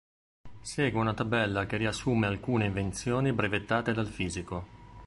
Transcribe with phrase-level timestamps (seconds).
[0.63, 4.65] Segue una tabella che riassume alcune invenzioni brevettate dal fisico.